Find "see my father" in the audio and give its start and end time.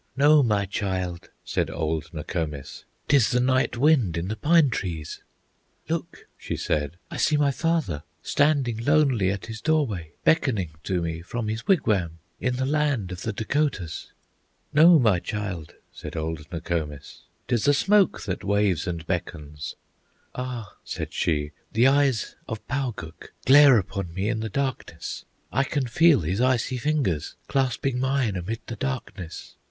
7.17-8.01